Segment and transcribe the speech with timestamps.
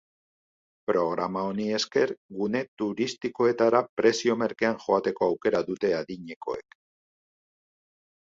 [0.91, 6.79] Programa honi esker, gune turistikoetara prezio merkean joateko aukera dute adinekoek.